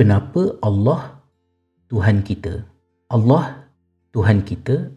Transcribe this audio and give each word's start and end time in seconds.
kenapa 0.00 0.56
Allah 0.64 1.20
Tuhan 1.92 2.24
kita? 2.24 2.64
Allah 3.12 3.68
Tuhan 4.16 4.40
kita 4.40 4.88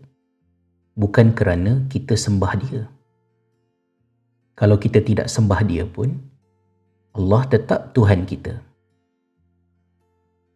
bukan 0.95 1.35
kerana 1.35 1.83
kita 1.91 2.15
sembah 2.15 2.53
dia. 2.63 2.88
Kalau 4.55 4.79
kita 4.79 5.04
tidak 5.04 5.28
sembah 5.28 5.60
dia 5.68 5.84
pun, 5.84 6.24
Allah 7.12 7.44
tetap 7.52 7.92
Tuhan 7.92 8.24
kita. 8.24 8.63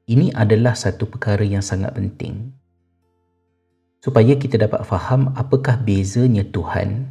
Ini 0.07 0.31
adalah 0.31 0.79
satu 0.79 1.11
perkara 1.11 1.43
yang 1.43 1.59
sangat 1.59 1.91
penting 1.91 2.55
supaya 3.99 4.31
kita 4.39 4.55
dapat 4.55 4.87
faham 4.87 5.35
apakah 5.35 5.75
bezanya 5.83 6.47
Tuhan 6.47 7.03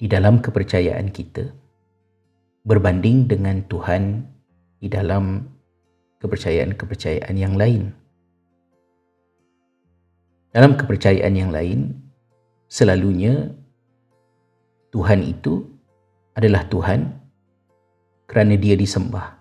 di 0.00 0.08
dalam 0.08 0.40
kepercayaan 0.40 1.12
kita 1.12 1.52
berbanding 2.64 3.28
dengan 3.28 3.60
Tuhan 3.68 4.24
di 4.80 4.88
dalam 4.88 5.53
kepercayaan-kepercayaan 6.24 7.36
yang 7.36 7.60
lain. 7.60 7.92
Dalam 10.56 10.72
kepercayaan 10.80 11.34
yang 11.36 11.52
lain, 11.52 11.92
selalunya 12.64 13.52
Tuhan 14.88 15.20
itu 15.20 15.68
adalah 16.32 16.64
Tuhan 16.72 17.12
kerana 18.24 18.56
dia 18.56 18.72
disembah. 18.72 19.36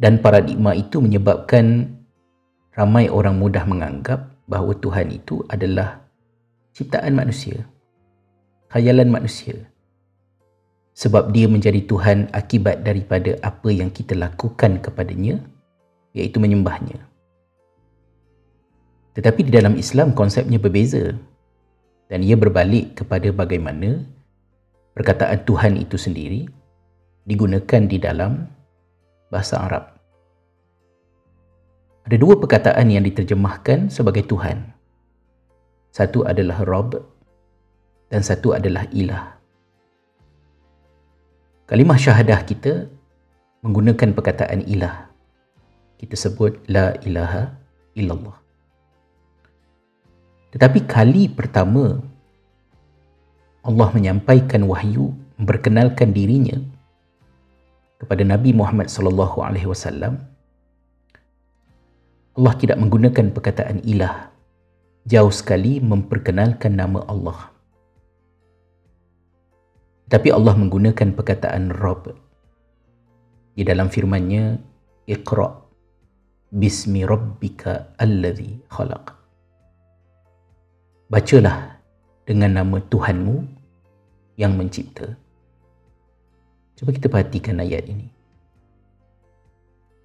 Dan 0.00 0.24
paradigma 0.24 0.72
itu 0.72 0.98
menyebabkan 0.98 1.92
ramai 2.72 3.12
orang 3.12 3.36
mudah 3.36 3.68
menganggap 3.68 4.32
bahawa 4.48 4.74
Tuhan 4.80 5.12
itu 5.12 5.44
adalah 5.46 6.02
ciptaan 6.72 7.12
manusia, 7.12 7.68
khayalan 8.72 9.12
manusia. 9.12 9.73
Sebab 10.94 11.34
dia 11.34 11.50
menjadi 11.50 11.82
Tuhan 11.82 12.30
akibat 12.30 12.86
daripada 12.86 13.34
apa 13.42 13.66
yang 13.74 13.90
kita 13.90 14.14
lakukan 14.14 14.78
kepadanya, 14.78 15.42
iaitu 16.14 16.38
menyembahnya. 16.38 17.02
Tetapi 19.14 19.46
di 19.46 19.52
dalam 19.54 19.74
Islam 19.78 20.14
konsepnya 20.14 20.58
berbeza 20.58 21.14
dan 22.10 22.22
ia 22.22 22.38
berbalik 22.38 22.98
kepada 23.02 23.30
bagaimana 23.30 24.02
perkataan 24.94 25.42
Tuhan 25.46 25.78
itu 25.78 25.98
sendiri 25.98 26.46
digunakan 27.26 27.82
di 27.86 27.98
dalam 27.98 28.46
bahasa 29.30 29.62
Arab. 29.62 29.84
Ada 32.04 32.16
dua 32.20 32.36
perkataan 32.36 32.92
yang 32.92 33.02
diterjemahkan 33.06 33.88
sebagai 33.88 34.28
Tuhan. 34.28 34.60
Satu 35.94 36.26
adalah 36.26 36.60
Rob 36.66 36.98
dan 38.12 38.20
satu 38.20 38.52
adalah 38.52 38.84
Ilah. 38.92 39.40
Kalimah 41.64 41.96
syahadah 41.96 42.44
kita 42.44 42.92
menggunakan 43.64 44.12
perkataan 44.12 44.68
Ilah. 44.68 45.08
Kita 45.96 46.12
sebut 46.12 46.60
La 46.68 46.92
ilaha 47.00 47.56
illallah. 47.96 48.36
Tetapi 50.52 50.84
kali 50.84 51.32
pertama 51.32 52.04
Allah 53.64 53.88
menyampaikan 53.96 54.68
wahyu 54.68 55.16
memperkenalkan 55.40 56.12
dirinya 56.12 56.60
kepada 57.96 58.20
Nabi 58.28 58.52
Muhammad 58.52 58.92
sallallahu 58.92 59.40
alaihi 59.40 59.64
wasallam 59.64 60.20
Allah 62.36 62.54
tidak 62.60 62.76
menggunakan 62.76 63.32
perkataan 63.32 63.80
ilah 63.88 64.28
jauh 65.08 65.32
sekali 65.32 65.80
memperkenalkan 65.80 66.76
nama 66.76 67.00
Allah 67.08 67.53
tapi 70.08 70.28
Allah 70.30 70.54
menggunakan 70.56 71.16
perkataan 71.16 71.72
Rabb 71.72 72.12
di 73.54 73.62
dalam 73.62 73.88
firman-Nya 73.88 74.58
Iqra 75.08 75.48
bismi 76.54 77.02
rabbika 77.02 77.94
alladhi 77.98 78.62
khalaq 78.68 79.24
bacalah 81.14 81.78
dengan 82.24 82.56
nama 82.58 82.80
Tuhanmu 82.80 83.36
yang 84.40 84.56
mencipta. 84.58 85.14
Cuba 86.74 86.90
kita 86.90 87.06
perhatikan 87.06 87.62
ayat 87.62 87.86
ini. 87.86 88.10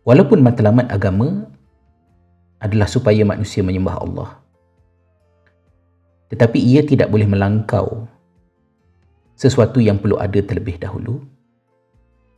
Walaupun 0.06 0.42
matlamat 0.46 0.90
agama 0.94 1.50
adalah 2.60 2.86
supaya 2.86 3.26
manusia 3.26 3.66
menyembah 3.66 3.98
Allah. 3.98 4.30
Tetapi 6.30 6.62
ia 6.62 6.86
tidak 6.86 7.10
boleh 7.10 7.26
melangkau 7.26 8.06
sesuatu 9.40 9.80
yang 9.80 9.96
perlu 10.04 10.20
ada 10.20 10.44
terlebih 10.44 10.76
dahulu 10.76 11.24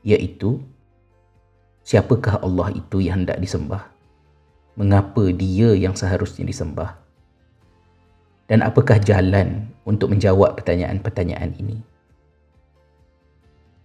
iaitu 0.05 0.61
siapakah 1.81 2.37
Allah 2.45 2.69
itu 2.77 3.01
yang 3.01 3.25
hendak 3.25 3.41
disembah? 3.41 3.89
Mengapa 4.77 5.33
dia 5.33 5.73
yang 5.73 5.97
seharusnya 5.97 6.45
disembah? 6.45 7.01
dan 8.51 8.67
apakah 8.67 8.99
jalan 8.99 9.63
untuk 9.87 10.11
menjawab 10.11 10.59
pertanyaan-pertanyaan 10.59 11.55
ini? 11.55 11.79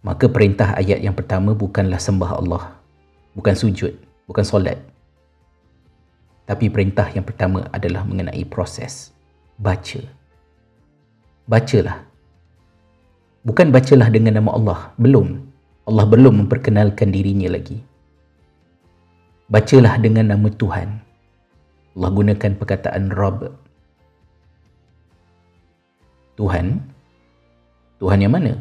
Maka 0.02 0.26
perintah 0.26 0.74
ayat 0.74 1.06
yang 1.06 1.14
pertama 1.14 1.54
bukanlah 1.54 2.02
sembah 2.02 2.42
Allah, 2.42 2.74
bukan 3.38 3.54
sujud, 3.54 3.94
bukan 4.26 4.42
solat. 4.42 4.82
Tapi 6.50 6.66
perintah 6.66 7.06
yang 7.14 7.22
pertama 7.22 7.70
adalah 7.70 8.02
mengenai 8.02 8.42
proses 8.42 9.14
baca. 9.54 10.02
Bacalah. 11.46 12.02
Bukan 13.46 13.70
bacalah 13.70 14.10
dengan 14.10 14.42
nama 14.42 14.50
Allah, 14.58 14.80
belum. 14.98 15.38
Allah 15.86 16.02
belum 16.02 16.44
memperkenalkan 16.44 17.14
dirinya 17.14 17.54
lagi. 17.54 17.78
Bacalah 19.46 20.02
dengan 20.02 20.34
nama 20.34 20.50
Tuhan. 20.50 21.06
Allah 21.96 22.10
gunakan 22.12 22.52
perkataan 22.60 23.08
Rabb 23.08 23.48
Tuhan 26.36 26.84
Tuhan 27.96 28.20
yang 28.20 28.36
mana? 28.36 28.52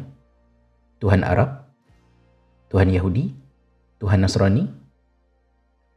Tuhan 0.96 1.20
Arab? 1.20 1.68
Tuhan 2.72 2.88
Yahudi? 2.88 3.36
Tuhan 4.00 4.24
Nasrani? 4.24 4.64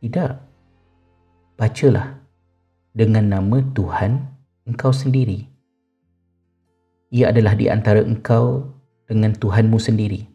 Tidak. 0.03 0.31
Bacalah 1.55 2.19
dengan 2.91 3.31
nama 3.31 3.63
Tuhan 3.71 4.27
engkau 4.67 4.91
sendiri. 4.91 5.47
Ia 7.15 7.31
adalah 7.31 7.55
di 7.55 7.71
antara 7.71 8.03
engkau 8.03 8.78
dengan 9.09 9.33
Tuhanmu 9.33 9.81
sendiri. 9.81 10.29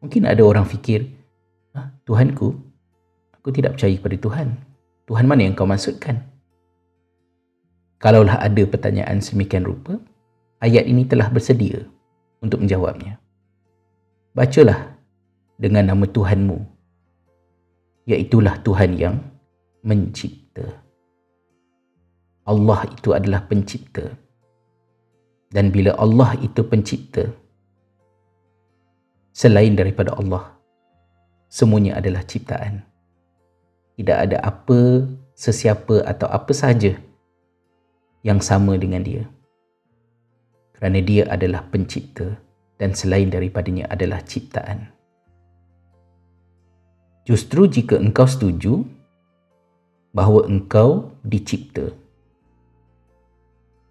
Mungkin 0.00 0.24
ada 0.24 0.40
orang 0.40 0.64
fikir, 0.64 1.04
ah, 1.76 1.92
Tuhanku, 2.08 2.56
aku 3.36 3.48
tidak 3.52 3.76
percaya 3.76 3.92
kepada 4.00 4.16
Tuhan. 4.16 4.48
Tuhan 5.04 5.28
mana 5.28 5.44
yang 5.44 5.52
kau 5.52 5.68
maksudkan? 5.68 6.24
Kalaulah 8.00 8.40
ada 8.40 8.64
pertanyaan 8.64 9.20
semikian 9.20 9.68
rupa, 9.68 10.00
ayat 10.64 10.88
ini 10.88 11.04
telah 11.04 11.28
bersedia 11.28 11.84
untuk 12.40 12.64
menjawabnya. 12.64 13.20
Bacalah 14.32 14.96
dengan 15.60 15.92
nama 15.92 16.08
Tuhanmu, 16.08 16.56
iaitulah 18.08 18.56
Tuhan 18.64 18.96
yang 18.96 19.20
mencipta. 19.84 20.80
Allah 22.48 22.88
itu 22.88 23.12
adalah 23.12 23.44
pencipta. 23.44 24.16
Dan 25.50 25.74
bila 25.74 25.98
Allah 25.98 26.38
itu 26.38 26.62
pencipta, 26.62 27.26
selain 29.34 29.74
daripada 29.74 30.14
Allah, 30.14 30.54
semuanya 31.50 31.98
adalah 31.98 32.22
ciptaan. 32.22 32.86
Tidak 33.98 34.14
ada 34.14 34.38
apa, 34.46 35.10
sesiapa 35.34 36.06
atau 36.06 36.30
apa 36.30 36.54
sahaja 36.54 36.94
yang 38.22 38.38
sama 38.38 38.78
dengan 38.78 39.02
dia. 39.02 39.26
Kerana 40.76 41.02
dia 41.02 41.26
adalah 41.26 41.66
pencipta 41.66 42.38
dan 42.78 42.94
selain 42.94 43.28
daripadanya 43.28 43.90
adalah 43.90 44.22
ciptaan. 44.22 44.88
Justru 47.26 47.68
jika 47.68 47.98
engkau 48.00 48.24
setuju 48.24 48.86
bahawa 50.14 50.48
engkau 50.48 51.12
dicipta, 51.26 51.92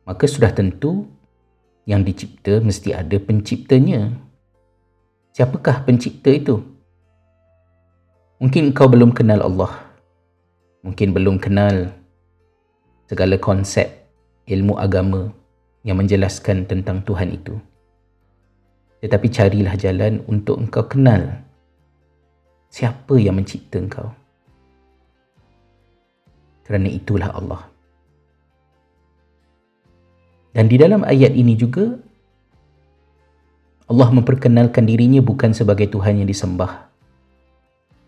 maka 0.07 0.25
sudah 0.25 0.50
tentu 0.50 1.06
yang 1.89 2.06
dicipta 2.06 2.62
mesti 2.62 2.94
ada 2.94 3.18
penciptanya. 3.18 4.13
Siapakah 5.33 5.89
pencipta 5.89 6.30
itu? 6.30 6.62
Mungkin 8.38 8.69
engkau 8.69 8.86
belum 8.86 9.09
kenal 9.09 9.41
Allah. 9.41 9.74
Mungkin 10.86 11.18
belum 11.18 11.41
kenal 11.41 11.89
segala 13.09 13.41
konsep 13.41 13.89
ilmu 14.45 14.77
agama 14.77 15.33
yang 15.81 15.97
menjelaskan 15.97 16.69
tentang 16.69 17.01
Tuhan 17.01 17.33
itu. 17.33 17.57
Tetapi 19.01 19.27
carilah 19.33 19.74
jalan 19.74 20.21
untuk 20.30 20.62
engkau 20.62 20.86
kenal 20.86 21.41
siapa 22.69 23.18
yang 23.18 23.33
mencipta 23.33 23.81
engkau. 23.81 24.13
Kerana 26.69 26.86
itulah 26.86 27.33
Allah. 27.33 27.65
Dan 30.60 30.68
di 30.68 30.76
dalam 30.76 31.08
ayat 31.08 31.40
ini 31.40 31.56
juga 31.56 31.96
Allah 33.88 34.12
memperkenalkan 34.12 34.84
dirinya 34.84 35.24
bukan 35.24 35.56
sebagai 35.56 35.88
Tuhan 35.88 36.20
yang 36.20 36.28
disembah. 36.28 36.92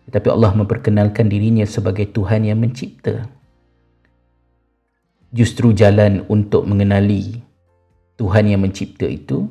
Tetapi 0.04 0.28
Allah 0.28 0.52
memperkenalkan 0.60 1.32
dirinya 1.32 1.64
sebagai 1.64 2.12
Tuhan 2.12 2.44
yang 2.44 2.60
mencipta. 2.60 3.24
Justru 5.32 5.72
jalan 5.72 6.28
untuk 6.28 6.68
mengenali 6.68 7.40
Tuhan 8.20 8.52
yang 8.52 8.60
mencipta 8.60 9.08
itu 9.08 9.48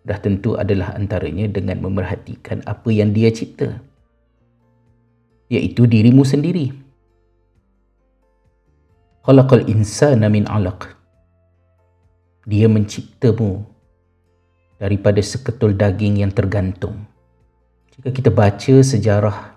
dah 0.00 0.16
tentu 0.16 0.56
adalah 0.56 0.96
antaranya 0.96 1.52
dengan 1.52 1.84
memerhatikan 1.84 2.64
apa 2.64 2.88
yang 2.88 3.12
dia 3.12 3.28
cipta. 3.28 3.76
Iaitu 5.52 5.84
dirimu 5.84 6.24
sendiri. 6.24 6.72
Khalaqal 9.20 9.68
insana 9.68 10.32
min 10.32 10.48
alaq. 10.48 11.01
Dia 12.42 12.66
menciptamu 12.66 13.62
daripada 14.82 15.22
seketul 15.22 15.78
daging 15.78 16.26
yang 16.26 16.34
tergantung. 16.34 17.06
Jika 17.94 18.10
kita 18.10 18.34
baca 18.34 18.74
sejarah 18.82 19.54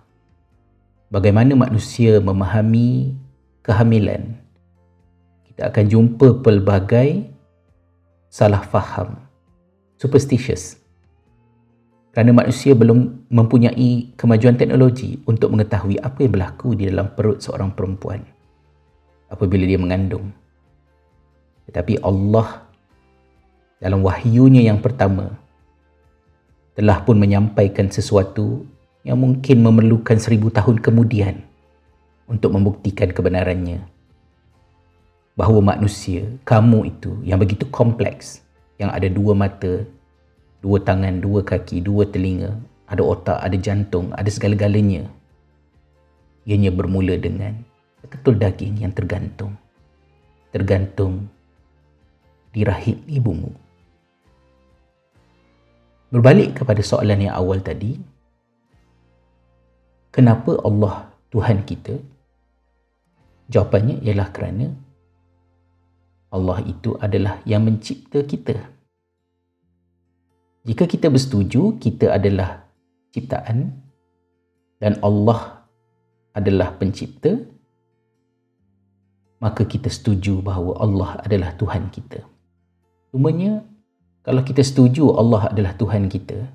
bagaimana 1.10 1.58
manusia 1.58 2.22
memahami 2.22 3.18
kehamilan, 3.66 4.38
kita 5.50 5.74
akan 5.74 5.86
jumpa 5.90 6.46
pelbagai 6.46 7.26
salah 8.30 8.62
faham, 8.62 9.18
superstitious. 9.98 10.78
Kerana 12.12 12.36
manusia 12.36 12.76
belum 12.76 13.28
mempunyai 13.28 14.14
kemajuan 14.20 14.56
teknologi 14.56 15.20
untuk 15.26 15.52
mengetahui 15.52 16.00
apa 16.00 16.22
yang 16.22 16.32
berlaku 16.32 16.76
di 16.76 16.88
dalam 16.88 17.12
perut 17.12 17.42
seorang 17.42 17.74
perempuan 17.74 18.24
apabila 19.32 19.64
dia 19.64 19.80
mengandung. 19.80 20.32
Tetapi 21.66 22.04
Allah 22.04 22.65
dalam 23.80 24.00
wahyunya 24.00 24.64
yang 24.64 24.80
pertama 24.80 25.36
telah 26.76 27.04
pun 27.04 27.16
menyampaikan 27.20 27.88
sesuatu 27.88 28.68
yang 29.08 29.20
mungkin 29.20 29.64
memerlukan 29.64 30.20
seribu 30.20 30.52
tahun 30.52 30.80
kemudian 30.84 31.44
untuk 32.28 32.52
membuktikan 32.52 33.12
kebenarannya. 33.12 33.84
Bahawa 35.36 35.76
manusia, 35.76 36.28
kamu 36.48 36.96
itu 36.96 37.20
yang 37.24 37.40
begitu 37.40 37.68
kompleks 37.68 38.44
yang 38.80 38.92
ada 38.92 39.08
dua 39.12 39.36
mata, 39.36 39.84
dua 40.64 40.80
tangan, 40.80 41.20
dua 41.20 41.44
kaki, 41.44 41.84
dua 41.84 42.08
telinga, 42.08 42.56
ada 42.88 43.04
otak, 43.04 43.40
ada 43.44 43.56
jantung, 43.60 44.16
ada 44.16 44.28
segala-galanya. 44.32 45.08
Ianya 46.48 46.72
bermula 46.72 47.20
dengan 47.20 47.60
ketul 48.08 48.40
daging 48.40 48.84
yang 48.84 48.96
tergantung. 48.96 49.56
Tergantung 50.56 51.28
di 52.56 52.64
rahim 52.64 53.04
ibumu 53.12 53.65
Berbalik 56.16 56.64
kepada 56.64 56.80
soalan 56.80 57.28
yang 57.28 57.36
awal 57.36 57.60
tadi, 57.60 58.00
kenapa 60.16 60.56
Allah 60.64 61.12
Tuhan 61.28 61.68
kita? 61.68 61.92
Jawapannya 63.52 64.00
ialah 64.00 64.32
kerana 64.32 64.72
Allah 66.32 66.64
itu 66.64 66.96
adalah 67.04 67.44
yang 67.44 67.68
mencipta 67.68 68.24
kita. 68.24 68.56
Jika 70.64 70.88
kita 70.88 71.12
bersetuju 71.12 71.84
kita 71.84 72.16
adalah 72.16 72.64
ciptaan 73.12 73.76
dan 74.80 74.96
Allah 75.04 75.68
adalah 76.32 76.80
pencipta, 76.80 77.44
maka 79.44 79.68
kita 79.68 79.92
setuju 79.92 80.40
bahawa 80.40 80.80
Allah 80.80 81.10
adalah 81.28 81.52
Tuhan 81.60 81.92
kita. 81.92 82.24
Cumanya 83.12 83.75
kalau 84.26 84.42
kita 84.42 84.66
setuju 84.66 85.14
Allah 85.14 85.54
adalah 85.54 85.78
Tuhan 85.78 86.10
kita, 86.10 86.50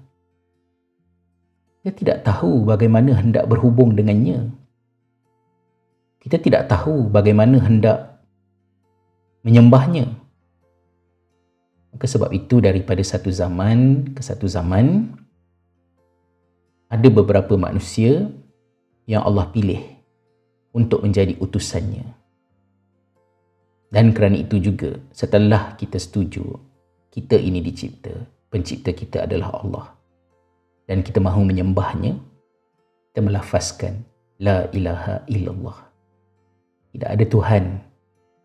kita 1.81 1.91
tidak 1.95 2.19
tahu 2.27 2.67
bagaimana 2.67 3.15
hendak 3.15 3.47
berhubung 3.47 3.95
dengannya. 3.95 4.51
Kita 6.19 6.43
tidak 6.43 6.67
tahu 6.67 7.07
bagaimana 7.07 7.63
hendak 7.63 8.27
menyembahnya. 9.47 10.11
Maka 11.95 12.07
sebab 12.11 12.35
itu 12.35 12.59
daripada 12.59 13.01
satu 13.07 13.31
zaman 13.31 14.11
ke 14.19 14.21
satu 14.21 14.51
zaman, 14.51 15.15
ada 16.91 17.09
beberapa 17.09 17.55
manusia 17.55 18.35
yang 19.07 19.23
Allah 19.23 19.47
pilih 19.47 19.79
untuk 20.75 21.07
menjadi 21.07 21.39
utusannya. 21.39 22.19
Dan 23.95 24.11
kerana 24.11 24.43
itu 24.43 24.59
juga, 24.59 24.99
setelah 25.15 25.79
kita 25.79 25.99
setuju 26.03 26.70
kita 27.11 27.35
ini 27.35 27.59
dicipta, 27.59 28.15
pencipta 28.47 28.95
kita 28.95 29.27
adalah 29.27 29.51
Allah. 29.59 29.87
Dan 30.87 31.03
kita 31.03 31.19
mahu 31.19 31.43
menyembahnya, 31.43 32.15
kita 33.11 33.21
melafazkan 33.27 34.07
La 34.39 34.71
ilaha 34.71 35.27
illallah. 35.27 35.79
Tidak 36.95 37.11
ada 37.11 37.25
Tuhan 37.27 37.65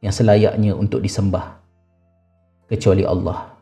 yang 0.01 0.13
selayaknya 0.13 0.73
untuk 0.73 0.99
disembah 1.05 1.61
kecuali 2.65 3.05
Allah. 3.05 3.53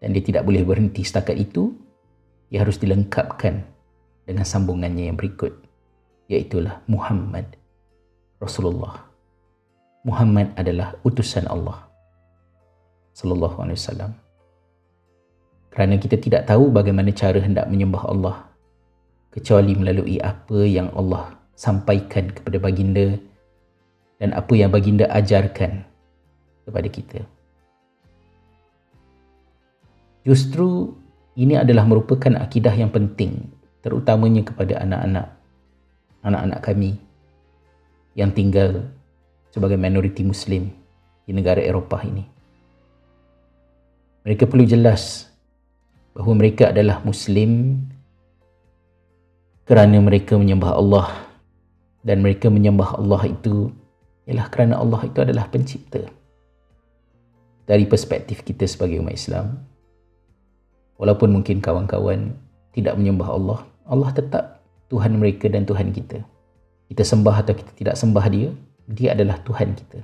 Dan 0.00 0.16
dia 0.16 0.24
tidak 0.24 0.46
boleh 0.46 0.64
berhenti 0.64 1.04
setakat 1.04 1.36
itu, 1.36 1.74
ia 2.48 2.62
harus 2.64 2.80
dilengkapkan 2.80 3.60
dengan 4.24 4.46
sambungannya 4.46 5.10
yang 5.10 5.18
berikut, 5.18 5.52
iaitulah 6.30 6.80
Muhammad 6.86 7.58
Rasulullah. 8.38 9.04
Muhammad 10.06 10.56
adalah 10.56 10.96
utusan 11.04 11.44
Allah 11.50 11.89
sallallahu 13.20 13.60
alaihi 13.60 13.76
wasallam. 13.76 14.16
Kerana 15.68 16.00
kita 16.00 16.16
tidak 16.16 16.48
tahu 16.48 16.72
bagaimana 16.72 17.12
cara 17.12 17.36
hendak 17.36 17.68
menyembah 17.68 18.08
Allah 18.08 18.36
kecuali 19.30 19.76
melalui 19.76 20.16
apa 20.24 20.64
yang 20.64 20.88
Allah 20.96 21.36
sampaikan 21.54 22.32
kepada 22.32 22.56
baginda 22.56 23.20
dan 24.16 24.32
apa 24.32 24.52
yang 24.56 24.72
baginda 24.72 25.04
ajarkan 25.12 25.84
kepada 26.64 26.88
kita. 26.88 27.20
Justru 30.24 30.96
ini 31.36 31.60
adalah 31.60 31.84
merupakan 31.84 32.34
akidah 32.40 32.72
yang 32.74 32.90
penting 32.90 33.52
terutamanya 33.80 34.44
kepada 34.44 34.80
anak-anak 34.80 35.28
anak-anak 36.20 36.60
kami 36.60 37.00
yang 38.12 38.28
tinggal 38.34 38.84
sebagai 39.48 39.80
minoriti 39.80 40.20
muslim 40.20 40.68
di 41.24 41.32
negara 41.32 41.64
Eropah 41.64 42.04
ini 42.04 42.39
mereka 44.26 44.44
perlu 44.44 44.68
jelas 44.68 45.32
bahawa 46.12 46.34
mereka 46.36 46.68
adalah 46.68 47.00
Muslim 47.06 47.80
kerana 49.64 50.02
mereka 50.02 50.36
menyembah 50.36 50.76
Allah 50.76 51.08
dan 52.04 52.20
mereka 52.20 52.50
menyembah 52.52 53.00
Allah 53.00 53.22
itu 53.30 53.70
ialah 54.28 54.46
kerana 54.52 54.76
Allah 54.76 55.00
itu 55.06 55.18
adalah 55.22 55.46
pencipta. 55.48 56.04
Dari 57.64 57.86
perspektif 57.86 58.42
kita 58.42 58.66
sebagai 58.66 58.98
umat 58.98 59.14
Islam, 59.14 59.62
walaupun 60.98 61.30
mungkin 61.30 61.62
kawan-kawan 61.62 62.34
tidak 62.74 62.98
menyembah 62.98 63.30
Allah, 63.30 63.60
Allah 63.86 64.10
tetap 64.10 64.58
Tuhan 64.90 65.16
mereka 65.22 65.46
dan 65.46 65.62
Tuhan 65.62 65.94
kita. 65.94 66.18
Kita 66.90 67.06
sembah 67.06 67.46
atau 67.46 67.54
kita 67.54 67.70
tidak 67.78 67.94
sembah 67.94 68.26
dia, 68.26 68.50
dia 68.90 69.14
adalah 69.14 69.38
Tuhan 69.46 69.78
kita. 69.78 70.02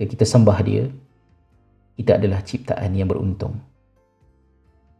Jika 0.00 0.16
kita 0.16 0.24
sembah 0.24 0.58
dia, 0.64 0.88
kita 2.00 2.16
adalah 2.16 2.40
ciptaan 2.40 2.96
yang 2.96 3.12
beruntung. 3.12 3.60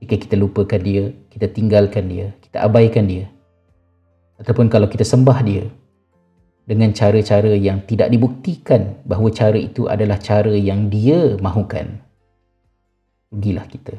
Jika 0.05 0.21
kita 0.21 0.37
lupakan 0.37 0.77
dia, 0.77 1.09
kita 1.33 1.49
tinggalkan 1.49 2.13
dia, 2.13 2.37
kita 2.45 2.61
abaikan 2.69 3.09
dia. 3.09 3.25
Ataupun 4.37 4.69
kalau 4.69 4.85
kita 4.85 5.01
sembah 5.01 5.41
dia 5.41 5.65
dengan 6.69 6.93
cara-cara 6.93 7.57
yang 7.57 7.81
tidak 7.89 8.13
dibuktikan 8.13 9.01
bahawa 9.09 9.33
cara 9.33 9.57
itu 9.57 9.89
adalah 9.89 10.21
cara 10.21 10.53
yang 10.53 10.93
dia 10.93 11.41
mahukan. 11.41 11.89
Rugilah 13.33 13.65
kita. 13.65 13.97